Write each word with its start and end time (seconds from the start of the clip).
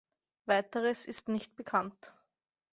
Weiteres 0.47 1.05
ist 1.05 1.29
nicht 1.29 1.55
bekannt. 1.55 2.11